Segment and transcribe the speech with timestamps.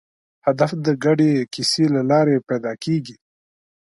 [0.45, 3.17] هدف د ګډې کیسې له لارې پیدا کېږي.